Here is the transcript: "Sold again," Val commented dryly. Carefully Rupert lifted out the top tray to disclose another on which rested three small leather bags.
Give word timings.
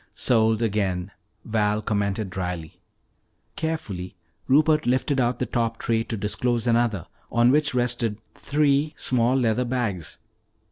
"Sold 0.15 0.63
again," 0.63 1.11
Val 1.45 1.79
commented 1.79 2.31
dryly. 2.31 2.81
Carefully 3.55 4.15
Rupert 4.47 4.87
lifted 4.87 5.19
out 5.19 5.37
the 5.37 5.45
top 5.45 5.77
tray 5.77 6.03
to 6.05 6.17
disclose 6.17 6.65
another 6.65 7.05
on 7.31 7.51
which 7.51 7.75
rested 7.75 8.17
three 8.35 8.95
small 8.97 9.35
leather 9.35 9.63
bags. 9.63 10.17